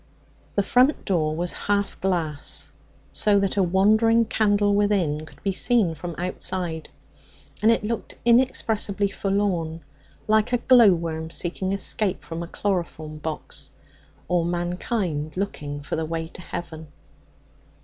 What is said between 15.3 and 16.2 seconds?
looking for the